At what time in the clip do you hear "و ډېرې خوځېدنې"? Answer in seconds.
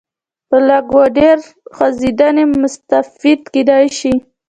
0.97-2.43